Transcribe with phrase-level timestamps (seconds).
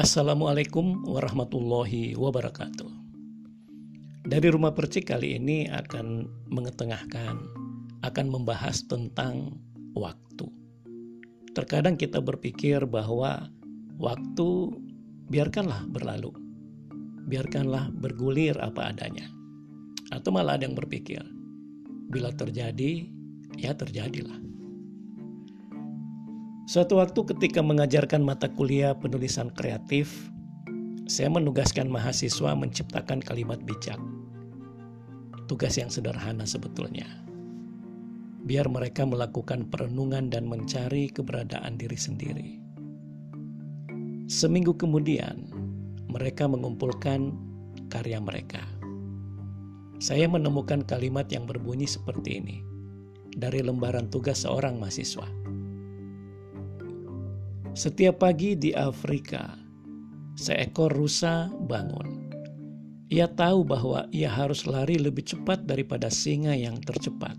[0.00, 2.88] Assalamualaikum warahmatullahi wabarakatuh.
[4.24, 7.36] Dari rumah percik kali ini akan mengetengahkan,
[8.00, 9.60] akan membahas tentang
[9.92, 10.48] waktu.
[11.52, 13.52] Terkadang kita berpikir bahwa
[14.00, 14.72] waktu
[15.28, 16.32] biarkanlah berlalu,
[17.28, 19.28] biarkanlah bergulir apa adanya.
[20.16, 21.20] Atau malah ada yang berpikir,
[22.08, 23.04] bila terjadi,
[23.60, 24.49] ya terjadilah.
[26.70, 30.30] Suatu waktu ketika mengajarkan mata kuliah penulisan kreatif,
[31.10, 33.98] saya menugaskan mahasiswa menciptakan kalimat bijak.
[35.50, 37.10] Tugas yang sederhana sebetulnya.
[38.46, 42.50] Biar mereka melakukan perenungan dan mencari keberadaan diri sendiri.
[44.30, 45.50] Seminggu kemudian,
[46.06, 47.34] mereka mengumpulkan
[47.90, 48.62] karya mereka.
[49.98, 52.62] Saya menemukan kalimat yang berbunyi seperti ini
[53.34, 55.39] dari lembaran tugas seorang mahasiswa.
[57.70, 59.54] Setiap pagi di Afrika,
[60.34, 62.34] seekor rusa bangun.
[63.14, 67.38] Ia tahu bahwa ia harus lari lebih cepat daripada singa yang tercepat.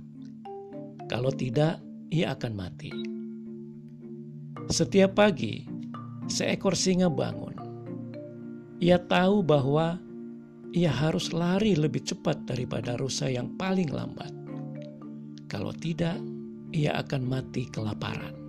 [1.12, 1.84] Kalau tidak,
[2.16, 2.96] ia akan mati.
[4.72, 5.68] Setiap pagi,
[6.32, 7.56] seekor singa bangun.
[8.80, 10.00] Ia tahu bahwa
[10.72, 14.32] ia harus lari lebih cepat daripada rusa yang paling lambat.
[15.52, 16.24] Kalau tidak,
[16.72, 18.41] ia akan mati kelaparan.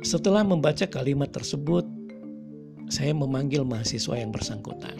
[0.00, 1.84] Setelah membaca kalimat tersebut,
[2.88, 4.96] saya memanggil mahasiswa yang bersangkutan.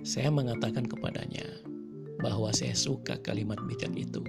[0.00, 1.44] Saya mengatakan kepadanya
[2.24, 4.24] bahwa saya suka kalimat bijak itu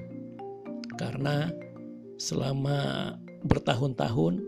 [0.99, 1.49] karena
[2.19, 3.13] selama
[3.47, 4.43] bertahun-tahun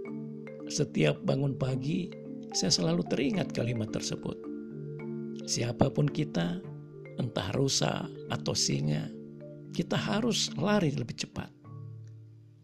[0.67, 2.11] setiap bangun pagi
[2.51, 4.35] saya selalu teringat kalimat tersebut.
[5.47, 6.59] Siapa pun kita,
[7.15, 9.07] entah rusa atau singa,
[9.71, 11.54] kita harus lari lebih cepat.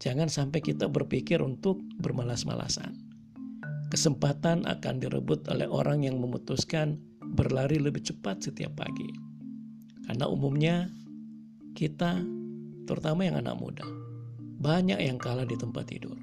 [0.02, 2.90] Jangan sampai kita berpikir untuk bermalas-malasan.
[3.86, 6.98] Kesempatan akan direbut oleh orang yang memutuskan
[7.38, 9.06] berlari lebih cepat setiap pagi.
[10.02, 10.90] Karena umumnya
[11.78, 12.18] kita,
[12.90, 13.86] terutama yang anak muda,
[14.58, 16.18] banyak yang kalah di tempat tidur.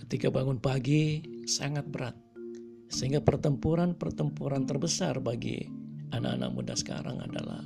[0.00, 2.16] Ketika bangun pagi sangat berat,
[2.88, 5.68] sehingga pertempuran-pertempuran terbesar bagi
[6.16, 7.60] anak-anak muda sekarang adalah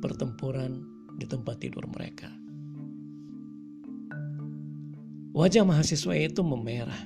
[0.00, 0.80] pertempuran
[1.20, 2.37] di tempat tidur mereka.
[5.38, 6.98] Wajah mahasiswa itu memerah.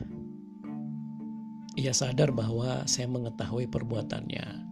[1.77, 4.65] Ia sadar bahwa saya mengetahui perbuatannya.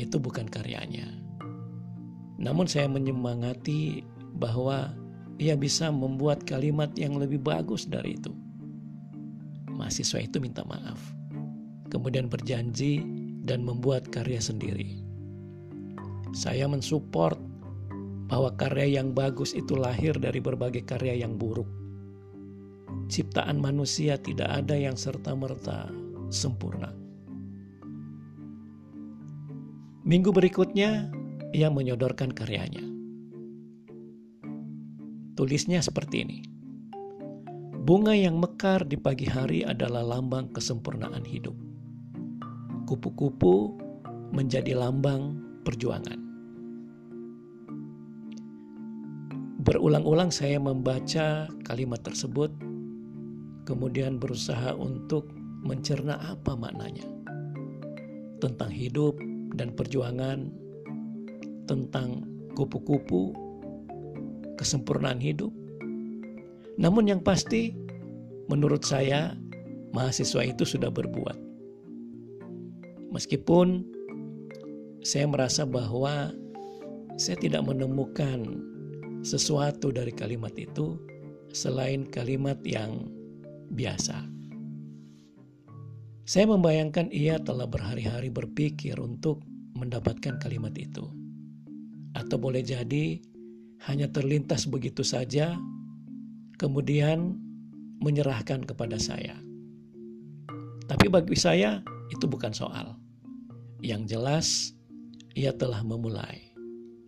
[0.00, 1.12] Itu bukan karyanya.
[2.40, 4.00] Namun saya menyemangati
[4.40, 4.96] bahwa
[5.36, 8.32] ia bisa membuat kalimat yang lebih bagus dari itu.
[9.68, 10.96] Mahasiswa itu minta maaf.
[11.92, 13.04] Kemudian berjanji
[13.44, 15.04] dan membuat karya sendiri.
[16.32, 17.36] Saya mensupport
[18.24, 21.87] bahwa karya yang bagus itu lahir dari berbagai karya yang buruk
[23.08, 25.88] ciptaan manusia tidak ada yang serta-merta
[26.28, 26.92] sempurna.
[30.08, 31.12] Minggu berikutnya,
[31.52, 32.84] ia menyodorkan karyanya.
[35.36, 36.38] Tulisnya seperti ini.
[37.88, 41.56] Bunga yang mekar di pagi hari adalah lambang kesempurnaan hidup.
[42.84, 43.76] Kupu-kupu
[44.32, 46.20] menjadi lambang perjuangan.
[49.64, 52.48] Berulang-ulang saya membaca kalimat tersebut
[53.68, 55.28] kemudian berusaha untuk
[55.60, 57.04] mencerna apa maknanya
[58.40, 59.20] tentang hidup
[59.60, 60.48] dan perjuangan,
[61.68, 62.24] tentang
[62.56, 63.36] kupu-kupu,
[64.56, 65.52] kesempurnaan hidup.
[66.80, 67.76] Namun yang pasti,
[68.48, 69.36] menurut saya,
[69.92, 71.36] mahasiswa itu sudah berbuat.
[73.12, 73.84] Meskipun
[75.02, 76.32] saya merasa bahwa
[77.18, 78.62] saya tidak menemukan
[79.26, 80.94] sesuatu dari kalimat itu
[81.50, 83.17] selain kalimat yang
[83.72, 84.16] biasa.
[86.28, 89.40] Saya membayangkan ia telah berhari-hari berpikir untuk
[89.72, 91.08] mendapatkan kalimat itu.
[92.12, 93.16] Atau boleh jadi
[93.88, 95.56] hanya terlintas begitu saja,
[96.60, 97.38] kemudian
[98.04, 99.40] menyerahkan kepada saya.
[100.84, 101.80] Tapi bagi saya
[102.12, 102.96] itu bukan soal.
[103.80, 104.46] Yang jelas,
[105.32, 106.52] ia telah memulai.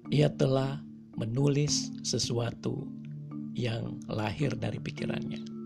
[0.08, 0.80] Ia telah
[1.18, 2.88] menulis sesuatu
[3.52, 5.59] yang lahir dari pikirannya.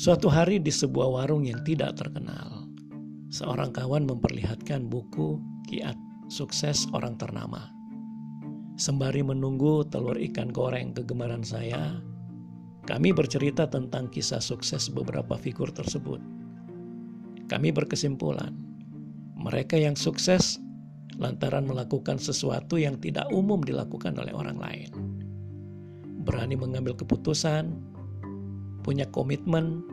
[0.00, 2.64] Suatu hari di sebuah warung yang tidak terkenal,
[3.28, 5.36] seorang kawan memperlihatkan buku
[5.68, 5.92] kiat
[6.32, 7.68] sukses orang ternama.
[8.80, 12.00] Sembari menunggu telur ikan goreng kegemaran saya,
[12.88, 16.24] kami bercerita tentang kisah sukses beberapa figur tersebut.
[17.52, 18.56] Kami berkesimpulan,
[19.36, 20.56] mereka yang sukses
[21.20, 24.88] lantaran melakukan sesuatu yang tidak umum dilakukan oleh orang lain.
[26.24, 27.89] Berani mengambil keputusan,
[28.80, 29.84] punya komitmen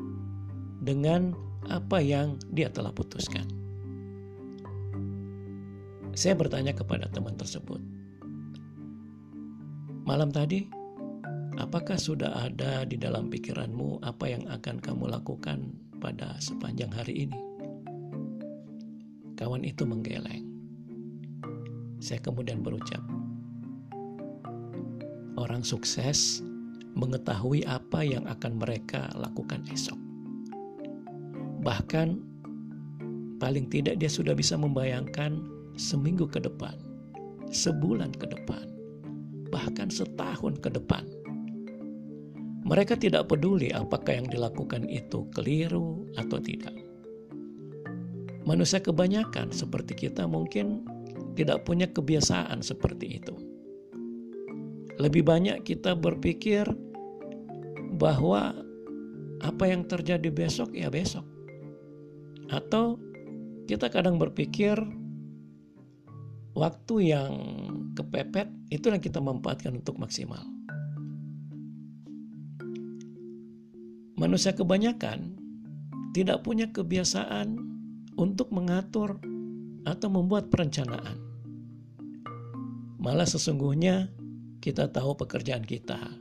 [0.82, 1.36] dengan
[1.68, 3.44] apa yang dia telah putuskan.
[6.18, 7.78] Saya bertanya kepada teman tersebut,
[10.08, 10.66] malam tadi,
[11.62, 17.38] apakah sudah ada di dalam pikiranmu apa yang akan kamu lakukan pada sepanjang hari ini?
[19.38, 20.50] Kawan itu menggeleng.
[22.02, 23.02] Saya kemudian berucap,
[25.38, 26.42] orang sukses
[26.98, 29.98] mengetahui apa yang akan mereka lakukan esok.
[31.62, 32.18] Bahkan
[33.38, 35.46] paling tidak dia sudah bisa membayangkan
[35.78, 36.74] seminggu ke depan,
[37.54, 38.66] sebulan ke depan,
[39.54, 41.06] bahkan setahun ke depan.
[42.68, 46.76] Mereka tidak peduli apakah yang dilakukan itu keliru atau tidak.
[48.44, 50.84] Manusia kebanyakan seperti kita mungkin
[51.38, 53.36] tidak punya kebiasaan seperti itu.
[54.98, 56.66] Lebih banyak kita berpikir
[57.98, 58.54] bahwa
[59.42, 61.26] apa yang terjadi besok ya besok.
[62.48, 63.02] Atau
[63.68, 64.80] kita kadang berpikir
[66.56, 67.34] waktu yang
[67.94, 70.42] kepepet itu yang kita manfaatkan untuk maksimal.
[74.18, 75.38] Manusia kebanyakan
[76.18, 77.62] tidak punya kebiasaan
[78.18, 79.22] untuk mengatur
[79.86, 81.22] atau membuat perencanaan.
[82.98, 84.10] Malah sesungguhnya
[84.58, 86.17] kita tahu pekerjaan kita,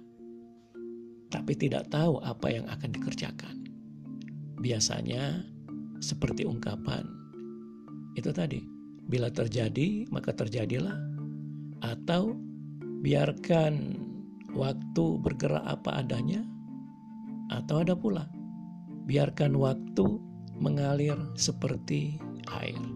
[1.47, 3.71] tapi tidak tahu apa yang akan dikerjakan.
[4.59, 5.47] Biasanya
[6.03, 7.07] seperti ungkapan
[8.19, 8.67] itu tadi,
[9.07, 10.99] bila terjadi maka terjadilah
[11.87, 12.35] atau
[12.99, 13.95] biarkan
[14.59, 16.43] waktu bergerak apa adanya
[17.55, 18.27] atau ada pula
[19.07, 20.19] biarkan waktu
[20.59, 22.19] mengalir seperti
[22.59, 22.96] air.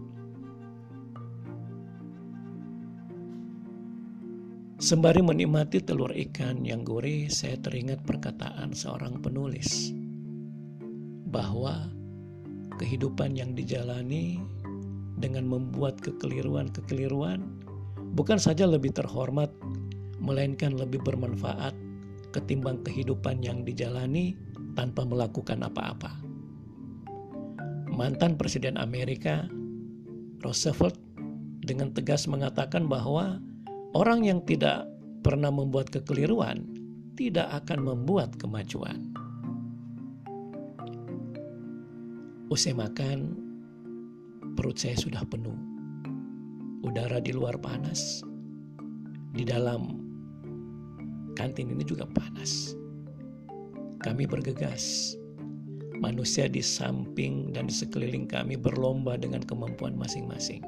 [4.91, 9.95] Sembari menikmati telur ikan yang gurih, saya teringat perkataan seorang penulis
[11.31, 11.87] bahwa
[12.75, 14.43] kehidupan yang dijalani
[15.15, 17.39] dengan membuat kekeliruan-kekeliruan
[18.19, 19.47] bukan saja lebih terhormat,
[20.19, 21.71] melainkan lebih bermanfaat
[22.35, 24.35] ketimbang kehidupan yang dijalani
[24.75, 26.19] tanpa melakukan apa-apa.
[27.95, 29.47] Mantan Presiden Amerika
[30.43, 30.99] Roosevelt
[31.63, 33.39] dengan tegas mengatakan bahwa
[33.91, 34.87] Orang yang tidak
[35.19, 36.63] pernah membuat kekeliruan
[37.19, 39.11] tidak akan membuat kemajuan.
[42.47, 43.35] Usai makan,
[44.55, 45.59] perut saya sudah penuh.
[46.87, 48.23] Udara di luar panas,
[49.35, 49.99] di dalam
[51.35, 52.71] kantin ini juga panas.
[53.99, 55.15] Kami bergegas.
[55.99, 60.65] Manusia di samping dan di sekeliling kami berlomba dengan kemampuan masing-masing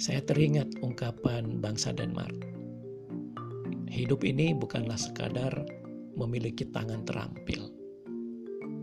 [0.00, 2.32] saya teringat ungkapan bangsa Denmark.
[3.92, 5.52] Hidup ini bukanlah sekadar
[6.16, 7.68] memiliki tangan terampil,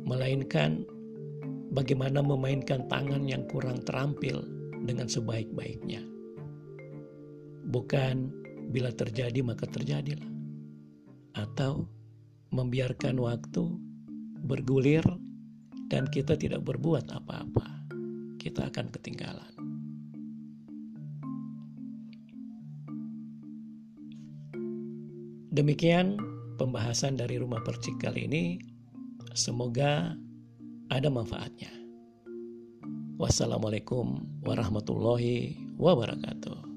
[0.05, 0.85] melainkan
[1.73, 4.45] bagaimana memainkan tangan yang kurang terampil
[4.85, 6.05] dengan sebaik-baiknya.
[7.65, 8.29] Bukan
[8.69, 10.29] bila terjadi maka terjadilah,
[11.33, 11.89] atau
[12.53, 13.65] membiarkan waktu
[14.45, 15.03] bergulir
[15.89, 17.89] dan kita tidak berbuat apa-apa,
[18.37, 19.56] kita akan ketinggalan.
[25.57, 26.21] Demikian
[26.61, 28.61] pembahasan dari rumah percik kali ini.
[29.33, 30.13] Semoga
[30.93, 31.73] ada manfaatnya.
[33.17, 36.76] Wassalamualaikum warahmatullahi wabarakatuh.